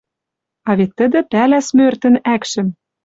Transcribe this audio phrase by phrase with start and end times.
[0.69, 2.67] А вет тӹдӹ пӓлӓ смӧртӹн ӓкшӹм